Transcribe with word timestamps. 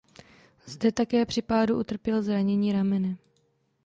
Zde 0.65 0.91
také 0.91 1.25
při 1.25 1.41
pádu 1.41 1.79
utrpěl 1.79 2.21
zranění 2.23 2.71
ramene. 2.71 3.17